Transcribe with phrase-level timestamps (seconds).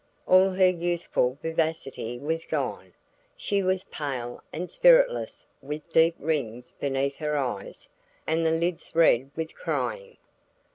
[0.25, 2.93] All her youthful vivacity was gone;
[3.37, 7.87] she was pale and spiritless with deep rings beneath her eyes
[8.25, 10.17] and the lids red with crying.